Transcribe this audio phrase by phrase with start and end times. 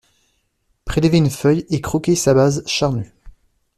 [0.83, 3.13] Prélevez une feuille et croquez sa base charnue